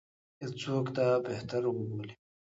یو 0.41 0.51
څوک 0.61 0.85
یې 0.87 0.93
دا 0.97 1.07
بهتر 1.25 1.61
وبولي. 1.67 2.13